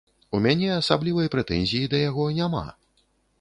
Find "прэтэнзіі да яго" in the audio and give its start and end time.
1.35-2.27